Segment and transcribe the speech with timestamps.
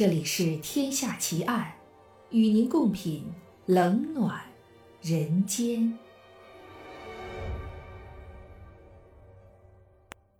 [0.00, 1.74] 这里是《天下奇案》，
[2.34, 3.22] 与您共品
[3.66, 4.40] 冷暖
[5.02, 5.98] 人间。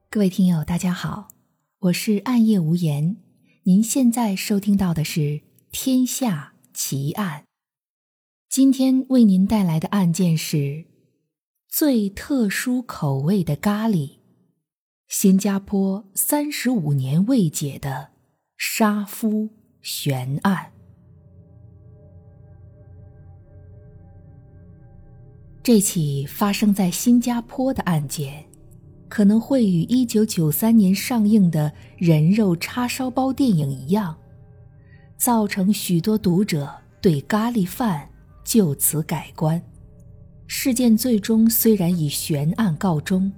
[0.08, 1.28] 各位听友，大家好，
[1.80, 3.18] 我是暗夜无言。
[3.64, 5.20] 您现在收听到的是
[5.70, 7.42] 《天下奇案》。
[8.48, 10.86] 今天为您带来的案件是
[11.68, 14.20] 最特殊口味的咖喱——
[15.06, 18.12] 新加坡三十五年未解的
[18.62, 19.48] 杀夫
[19.80, 20.70] 悬案。
[25.62, 28.44] 这起发生在新加坡的案件，
[29.08, 34.14] 可能会与一九九三年上映的人肉叉烧包电影一样，
[35.16, 38.10] 造成许多读者对咖喱饭。
[38.44, 39.62] 就此改观，
[40.46, 43.32] 事件最终虽然以悬案告终，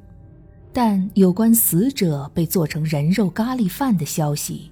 [0.73, 4.72] 但有关死者被做成人肉咖喱饭的消息，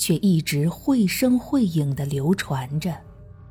[0.00, 2.90] 却一直绘声绘影地流传着，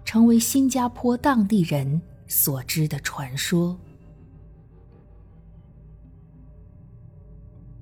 [0.03, 3.79] 成为新加坡当地人所知的传说。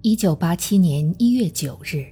[0.02, 2.06] 一九八七年一月九日，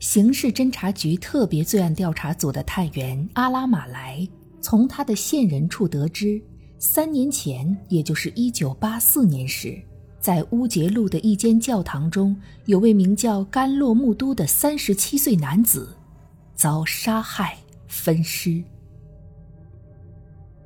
[0.00, 4.28] 刑事侦查局特别罪案调查组的探员阿拉马来。
[4.60, 6.38] 从他的线人处得知，
[6.78, 9.80] 三年前，也就是一九八四年时，
[10.20, 15.96] 在乌节路的一间教堂中，有位名叫甘洛木都的三十七岁男子
[16.54, 17.56] 遭杀害
[17.88, 18.62] 分尸。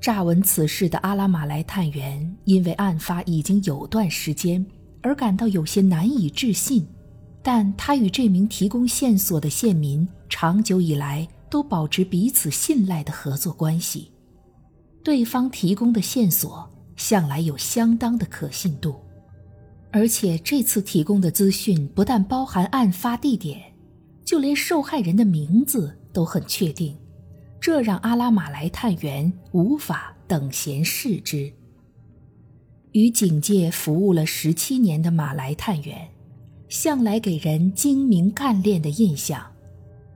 [0.00, 4.64] 乍闻此事的阿拉马来探员，因为案发已经有段时间，
[5.00, 6.86] 而感到有些难以置信，
[7.42, 11.27] 但他与这名提供线索的县民长久以来。
[11.50, 14.10] 都保持彼此信赖的合作关系，
[15.05, 18.97] 对方提供的线索向来有相当的可信度，
[19.94, 23.62] 而且这次提供的资讯不但包含案发地点，
[24.25, 26.97] 就连受害人的名字都很确定，
[27.60, 31.53] 这让阿拉马来探员无法等闲视之。
[32.91, 36.09] 与警界服务了十七年的马来探员，
[36.69, 39.47] 向来给人精明干练的印象。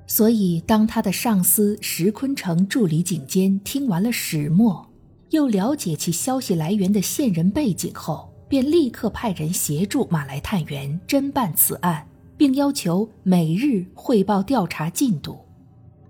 [0.09, 4.91] 所以，当他的上司石坤城助理警监听完了始末，
[5.31, 15.39] 又了解其消息来源的线人背景后，便立刻派人协助马来探员侦办此案，并要求每日汇报调查进度。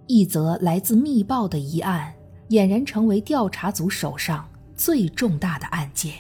[0.07, 2.15] 一则来自密报的疑案，
[2.51, 6.15] 俨然成为调查组手上最重大的案件。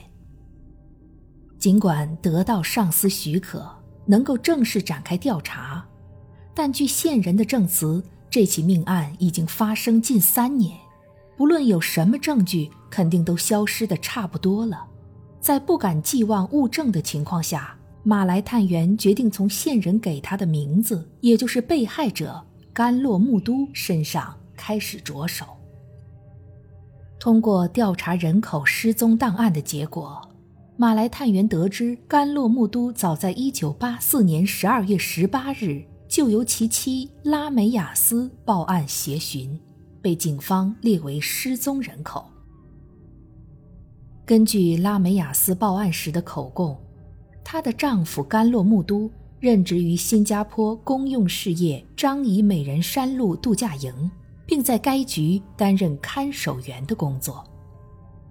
[1.58, 3.66] 尽管得到上司许可，
[4.06, 5.86] 能够正式展开调查。
[6.54, 10.76] 但据线人的证词，这起命案已经发生近三年，
[11.36, 14.87] 不论有什么证据，肯定都消失的差不多了。
[15.40, 25.46] 在不敢寄望物证的情况下，马来探员决定从线人给他的名字，也就是被害者甘洛木都身上开始着手。
[27.18, 30.20] 通过调查人口失踪档案的结果，
[30.76, 35.84] 马来探员得知，甘洛木都早在1984年12月18日。
[36.08, 39.60] 就由其妻拉美亚斯报案协寻，
[40.00, 42.24] 被警方列为失踪人口。
[44.28, 46.76] 根据拉美亚斯报案时的口供，
[47.42, 54.10] 她的丈夫甘洛木都任职于新加坡公用事业樟宜美人山路度假营，
[54.44, 57.42] 并在该局担任看守员的工作。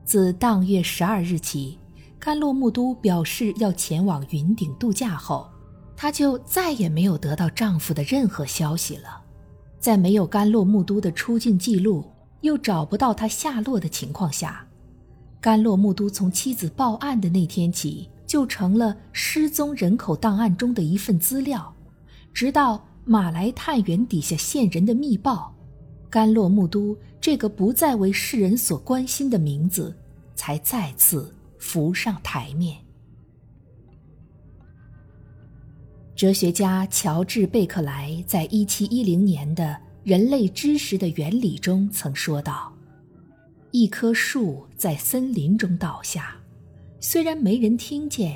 [0.06, 1.80] 自当月十二日起，
[2.20, 5.50] 甘洛木都表示要前往云顶度假后。
[5.96, 9.20] 她就再也没有得到丈夫的任何消息了，
[9.80, 12.06] 在没有甘洛木都的出境记录，
[12.42, 14.67] 又找不到他下落的情况下，
[15.40, 21.74] 甘洛木都从妻子报案的那天起就成了失踪人口档案中的一份资料，
[22.34, 25.56] 直到马来探员底下线人的密报，
[26.10, 29.96] 甘洛木都这个不再为世人所关心的名字，
[30.36, 32.78] 才再次浮上台面。
[36.16, 39.64] 哲学家乔治·贝克莱在1710年的
[40.04, 42.74] 《人类知识的原理》中曾说道
[43.80, 46.36] ：“一棵树在森林中倒下，
[47.00, 48.36] 虽然没人听见，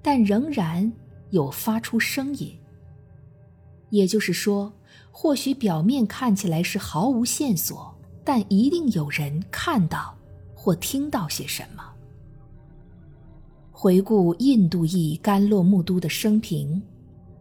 [0.00, 0.92] 但仍然
[1.30, 2.56] 有发出声音。
[3.90, 4.72] 也就是说，
[5.10, 7.92] 或许表面看起来是毫无线索，
[8.22, 10.16] 但一定有人看到
[10.54, 11.82] 或听到些什么。”
[13.74, 16.80] 回顾印度裔甘洛木都的生平。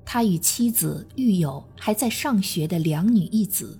[0.03, 3.79] 他与妻子育有还在上学的两女一子。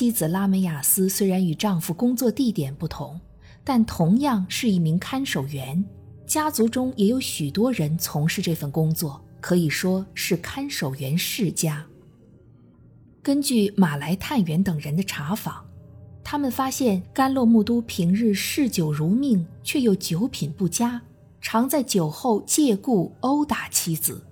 [0.00, 3.20] 妻子拉美亚斯虽然与丈夫工作地点不同，
[3.62, 5.84] 但同样是一名看守员。
[6.26, 11.84] 家族中也有许多人从事这份工作，可以说是看守员世家。
[13.20, 15.66] 根据马来探员等人的查访，
[16.24, 21.02] 他们发现甘洛木都平日嗜酒如命，却又酒品不佳，
[21.42, 24.24] 常在酒后借故殴打妻子。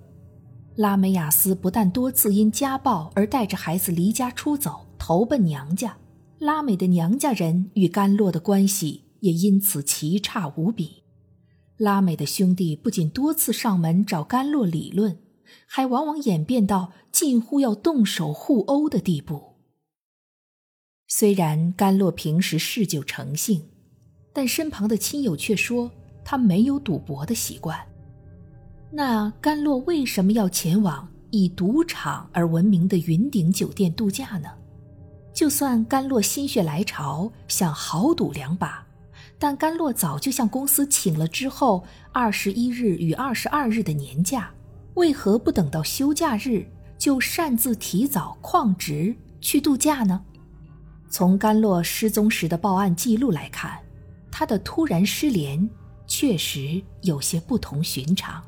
[0.77, 5.97] 拉美雅斯不但多次因家暴而带着孩子离家出走，投奔娘家。
[6.37, 11.01] 拉美的娘家人与甘洛的关系也因此奇差无比。
[11.77, 15.17] 拉美的兄弟不仅多次上门找甘洛理论，
[15.65, 19.55] 还往往演变到近乎要动手互殴的地步。
[21.07, 23.63] 虽然甘洛平时嗜酒成性，
[24.31, 25.89] 但身旁的亲友却说
[26.23, 27.83] 他没有赌博的习惯。
[28.91, 34.49] 那甘洛为什么要前往以赌场而闻名的云顶酒店度假呢？
[35.33, 38.85] 就算甘洛心血来潮想豪赌两把，
[39.37, 44.51] 但甘洛早就向公司请了之后二十一日与二十二日的年假，
[44.95, 46.65] 为何不等到休假日
[46.97, 50.21] 就擅自提早旷职去度假呢？
[51.09, 53.79] 从甘洛失踪时的报案记录来看，
[54.29, 55.69] 他的突然失联
[56.05, 58.43] 确实有些不同寻常。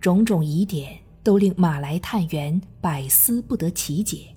[0.00, 4.34] 种种疑点都令马来探员百思不得其解。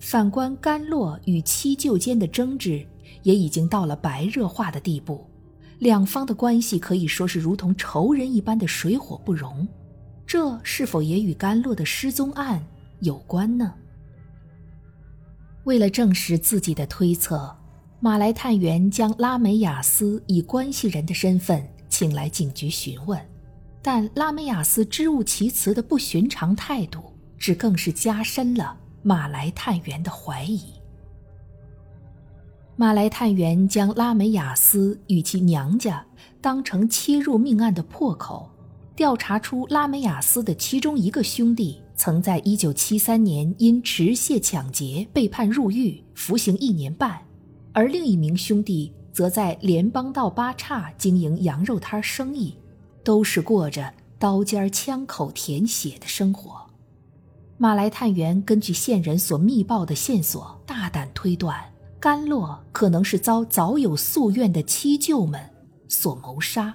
[0.00, 2.84] 反观甘洛与七舅间的争执，
[3.22, 5.24] 也已经到了白热化的地步，
[5.78, 9.68] 两方的关系可以说是如同仇人一般的水火不容。
[10.26, 12.64] 这是否也与甘洛的失踪案
[13.00, 13.74] 有关呢？
[15.64, 17.54] 为了证实自己的推测，
[18.00, 23.20] 马来探员将拉美雅斯以关系人的身份请来警局询问。
[23.82, 30.60] 但拉梅亚斯支吾其词的不寻常态度，只更是加深了马来探员的怀疑。
[32.76, 36.06] 马来探员将拉梅亚斯与其娘家
[36.40, 38.48] 当成切入命案的破口，
[38.96, 47.20] 调查出拉梅亚斯的其中一个兄弟曾在1973年因持械抢劫被判入狱，服刑一年半，
[47.72, 52.56] 而另一名兄弟则在联邦道八岔经营羊肉摊生意。
[53.02, 56.69] 都是过着刀尖枪口舔血的生活。
[57.62, 61.62] 马来探员根据线人所密报的线索，大胆推断，
[62.00, 65.38] 甘洛可能是遭早有夙愿的七舅们
[65.86, 66.74] 所谋杀。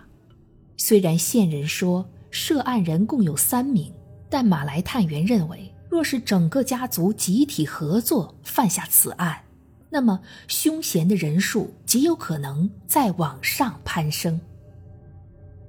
[0.78, 3.92] 虽然线人说涉案人共有三名，
[4.30, 9.42] 但马来探员认为，若是整个家族集体合作犯下此案，
[9.90, 14.40] 那么凶嫌的人数极有可能再往上攀升。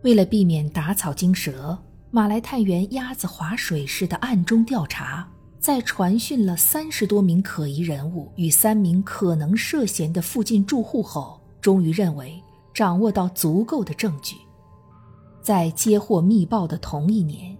[0.02, 1.78] 为了避免打草惊蛇，
[2.10, 12.42] 马来探员鸭子划水似的暗中调查，在传讯了三十多名可疑人物与三名可能涉嫌的附近住户后，终于认为
[12.72, 14.36] 掌握到足够的证据。
[15.42, 17.56] 在接获密报的同一年，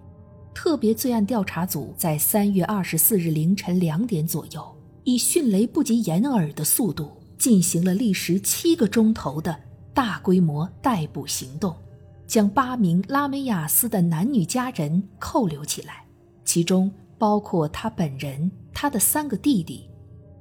[0.53, 9.55] 特别罪案调查组在三月二十四日凌晨两点左右，以迅雷不及掩耳的速度进行了历时七个钟头的
[9.93, 11.75] 大规模逮捕行动。
[12.27, 16.05] 将八名拉美亚斯的男女家人扣留起来，
[16.43, 19.89] 其中包括他本人、他的三个弟弟，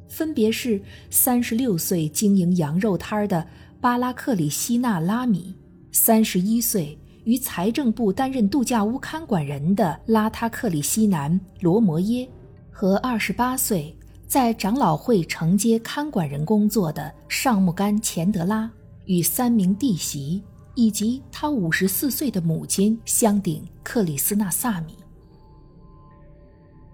[0.09, 3.47] 分别是三十六岁经营羊肉摊的
[3.81, 5.55] 巴拉克里希纳拉米，
[5.93, 12.29] 三十一岁于财政部担任度假屋看管人的拉塔克里希南罗摩耶，
[12.71, 13.97] 和二十八岁
[14.27, 18.69] 在长老会承接看管人工作的尚木干钱德拉
[19.05, 20.43] 与三名弟媳。
[20.77, 24.95] 以及他五十四岁的母亲香顶克里斯纳萨米。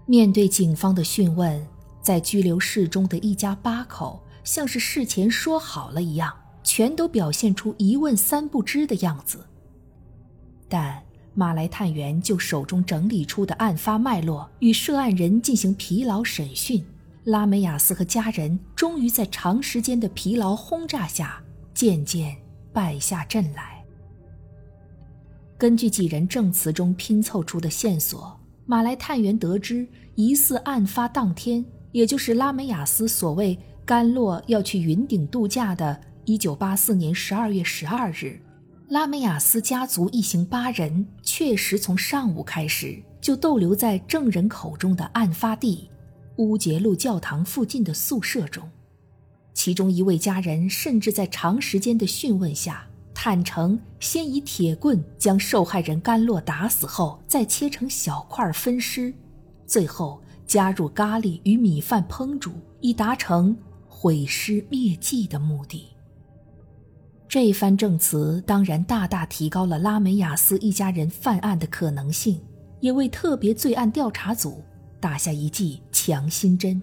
[0.07, 1.65] 面对警方的讯问，
[2.01, 9.45] 在拘留室中的一家八口像是事前说好了一样，全都表现出一问三不知的样子。
[10.67, 11.01] 但
[11.33, 16.83] 马来探员就手中整理出的案发脉络与涉案人进行疲劳审讯，
[17.23, 21.41] 拉梅亚斯和家人终于在长时间的疲劳轰炸下
[21.73, 22.35] 渐渐
[22.73, 23.72] 败下阵来。
[25.63, 38.41] 根据几人证词中拼凑出的线索，马来探员得知，疑似案发当天，也就是拉美亚斯所谓甘洛要去云顶度假的1984年12月12日，
[38.89, 45.89] 拉美亚斯家族一行八人确实从上午开始就逗留在证人口中的案发地
[46.39, 48.69] 乌杰路教堂附近的宿舍中，
[49.53, 52.85] 其中一位家人甚至在长时间的讯问下。
[53.25, 59.13] 坦诚，先以铁棍将受害人甘洛打死后，再切成小块分尸，
[59.65, 62.51] 最后加入咖喱与米饭烹煮，
[62.81, 63.55] 以达成
[63.87, 65.87] 毁尸灭迹的目的。
[67.29, 72.41] 这番证词当然大大提高了拉美亚斯一家人犯案的可能性，
[72.81, 74.61] 也为特别罪案调查组
[74.99, 76.81] 打下一剂强心针。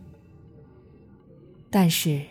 [1.68, 2.24] 但是，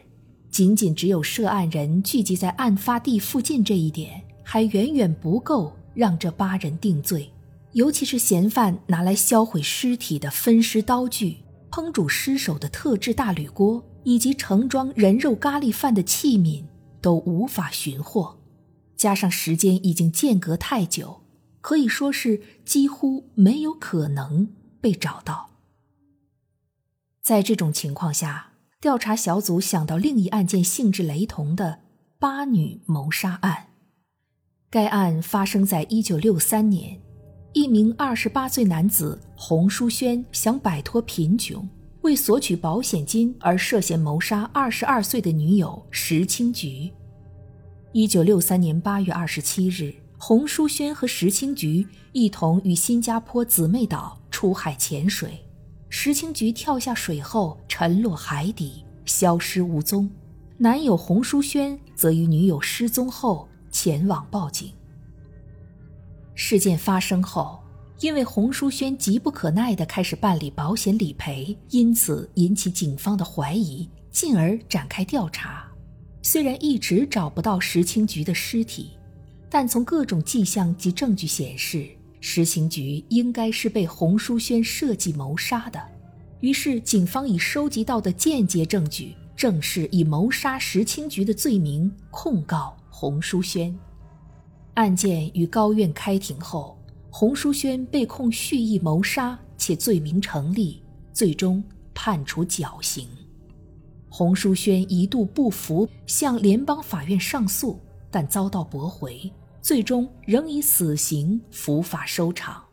[0.52, 7.32] 仅仅只有涉案人聚集在案发地附近这一点，还远远不够让这八人定罪。
[7.74, 11.38] 尤其是嫌犯拿来销毁尸体的分尸刀具、
[11.70, 16.64] 烹煮尸首的特制大铝锅，以及盛装人肉咖喱饭的器皿，
[17.00, 18.40] 都无法寻获。
[18.98, 21.22] 加上时间已经间隔太久，
[21.62, 24.50] 可以说是几乎没有可能
[24.82, 25.52] 被找到。
[27.22, 28.49] 在这种情况下，
[28.82, 31.80] 调查小组想到另一案件性质雷同的
[32.18, 33.68] 八女谋杀案。
[34.70, 36.98] 该案发生在一九六三年。
[37.52, 41.68] 一名二十八岁男子洪书轩想摆脱贫穷，
[42.04, 46.90] 为索取保险金而涉嫌谋杀二十二岁的女友石青菊。
[47.92, 55.44] 一九六三年八月二十七日，洪书轩和石青菊一同与新加坡姊妹岛出海潜水，
[55.90, 60.10] 石青菊跳下水后沉落海底，消失无踪。
[60.58, 64.72] 男友洪书轩则于女友失踪后前往报警。
[66.36, 67.60] 事件发生后，
[68.02, 75.66] 因为洪书轩急不可耐地开始办理保险理赔，因此引起警方的怀疑，进而展开调查。
[76.22, 78.92] 虽然一直找不到石青菊的尸体，
[79.50, 81.90] 但从各种迹象及证据显示，
[82.20, 85.82] 石青菊应该是被洪淑轩设计谋杀的。
[86.42, 93.78] 于是，警方以收集到的间接证据，正式以谋杀石青菊的罪名控告洪淑轩。
[94.76, 96.78] 案件于高院开庭后，
[97.10, 101.62] 洪淑轩被控蓄意谋杀，且罪名成立，最终
[101.94, 103.08] 判处绞刑。
[104.08, 109.30] 洪淑轩一度不服，向联邦法院上诉，但遭到驳回，
[109.62, 112.64] 最终仍以死刑伏法收场。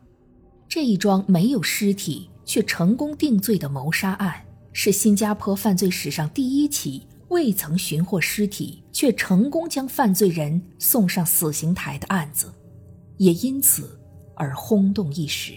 [0.67, 7.07] 这一桩没有尸体却成功定罪的谋杀案，是新加坡犯罪史上第一起。
[7.29, 12.53] 未曾寻获尸体，却成功将犯罪人送上死刑台的案子，
[13.17, 13.99] 也因此
[14.33, 15.51] 而轰动一时。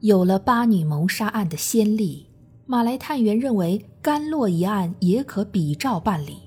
[0.00, 2.26] 有了八女谋杀案的先例，
[2.66, 6.38] 马来探员认为甘洛一案也可比照办理。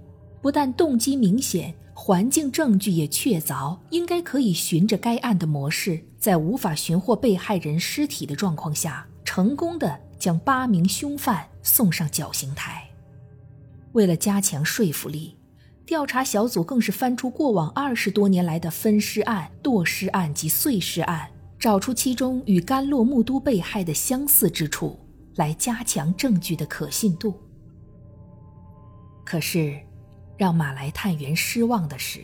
[0.41, 9.99] 不但动机明显，环境证据也确凿，应该可以循着该案的模式，在无法寻获被害人尸体的状况下，成功的。
[10.17, 12.87] 将八名凶犯送上绞刑台。
[13.93, 15.35] 为了加强说服力，
[15.83, 21.27] 调查小组更是翻出过往二十多年来的分尸案、剁尸案及碎尸案，
[21.57, 24.99] 找出其中与甘洛木都被害的相似之处，
[25.37, 27.33] 来加强证据的可信度。
[29.25, 29.79] 可是，
[30.41, 32.19] 让马来探员失望的是，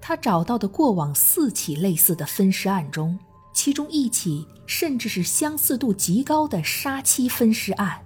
[0.00, 3.18] 他找到的过往四起类似的分尸案中。
[3.52, 8.00] 其中一起甚至是相似度极高的杀妻分尸案，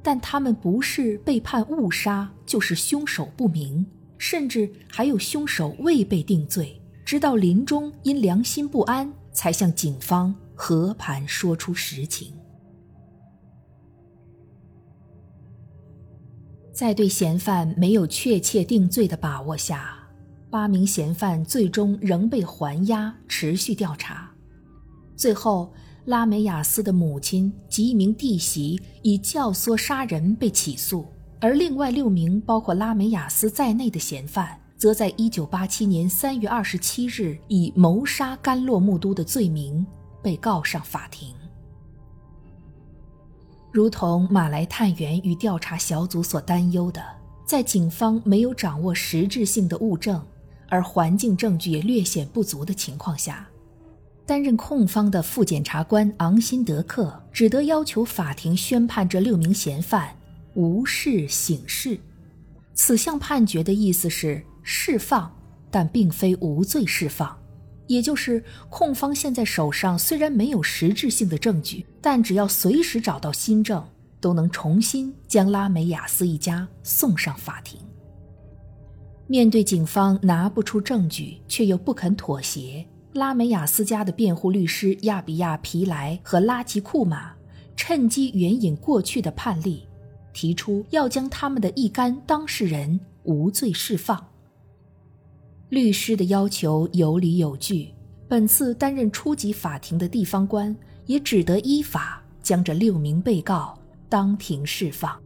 [0.00, 3.84] 但他们不是被判误杀，就是凶手不明，
[4.16, 12.32] 甚至还有凶手未被定罪，直到临终因良心不安才向警方和盘说出实情。
[16.72, 19.94] 在对嫌犯没有确切定罪的把握下，
[20.50, 24.30] 八名嫌犯最终仍被还押，持续调查。
[25.14, 25.72] 最后，
[26.06, 31.06] 拉梅亚斯的母亲及一名弟媳以教唆杀人被起诉，
[31.40, 39.86] 而另外六名包括拉梅亚斯在内的嫌犯，则在1987年3月27日以谋杀甘洛木都的罪名
[40.22, 41.34] 被告上法庭。
[43.72, 47.02] 如同马来探员与调查小组所担忧的，
[47.46, 50.22] 在警方没有掌握实质性的物证，
[50.68, 53.48] 而环境证据也略显不足的情况下。
[54.26, 60.14] 担任控方的副检察官昂辛德克只得要求法庭宣判这六名嫌犯
[60.54, 61.98] 无事醒事。
[62.74, 65.34] 此项判决的意思是释放，
[65.70, 67.36] 但并非无罪释放。
[67.86, 73.84] 也就是控方现在手上虽然没有实质性的证据，但只要随时找到新证，
[74.20, 77.80] 都能重新将拉梅亚斯一家送上法庭。
[79.26, 82.86] 面对警方拿不出证据却又不肯妥协。
[83.14, 87.32] 拉梅亚斯家的辩护律师亚比亚皮莱和拉吉库马
[87.76, 89.86] 趁机援引过去的判例，
[90.32, 94.31] 提出要将他们的一干当事人无罪释放。
[95.72, 97.88] 律师的要求有理有据，
[98.28, 100.76] 本次担任初级法庭的地方官
[101.06, 105.18] 也只得依法将这六名被告当庭释放。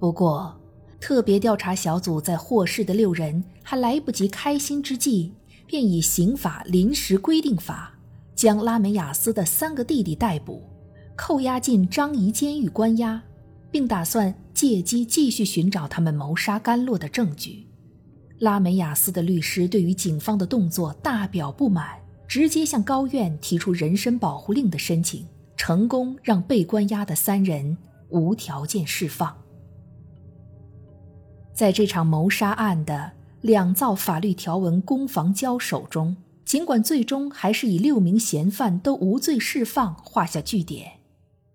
[0.00, 0.60] 不过，
[0.98, 5.32] 特别调查小组在获释的六人还来不及开心之际。
[5.64, 7.94] 便以刑法临时规定法
[8.34, 10.62] 将拉美亚斯的三个弟弟逮捕，
[11.14, 13.22] 扣押进张仪监狱关押，
[13.70, 17.67] 并打算借机继续寻找他们谋杀甘洛的证据。
[18.40, 25.26] 拉美亚斯的律师对于警方的动作大表不满，直接向高院提出人身保护令的申请，
[25.56, 27.76] 成功让被关押的三人
[28.10, 29.36] 无条件释放。
[31.52, 41.00] 在这场谋杀案的两造法律条文攻防交手中，尽管最终还是以六名嫌犯都无罪释放画下句点，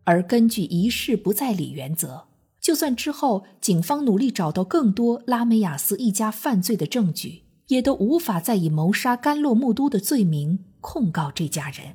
[0.03, 2.25] 而根据一事不再理原则。
[2.63, 11.93] 就算之后警方努力找到更多拉美亚斯一家犯罪的证据，也都无法再以谋杀甘洛木都的罪名控告这家人。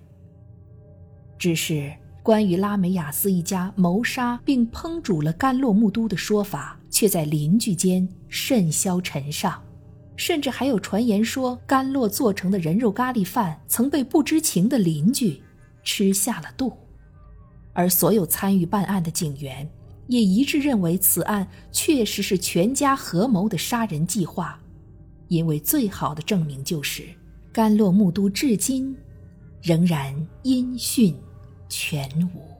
[1.39, 1.91] 只是
[2.23, 9.63] 关于拉美亚斯一家谋杀并烹煮了甘洛木都的说法，却在邻居间甚嚣尘上，
[10.17, 15.43] 甚至还有传言说甘洛做成的人肉咖喱饭曾被不知情的邻居
[15.83, 16.77] 吃下了肚，
[17.73, 19.67] 而所有参与办案的警员。
[20.09, 24.59] 也一致认为此案确实是全家合谋的杀人计划，
[25.29, 27.05] 因为最好的证明就是
[27.53, 28.97] 甘洛木都至今
[29.62, 31.15] 仍然音讯
[31.69, 32.58] 全无。